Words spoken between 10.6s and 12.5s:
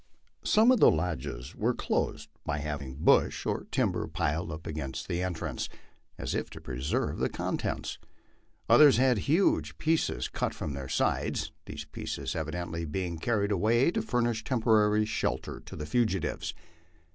their sides, these pieces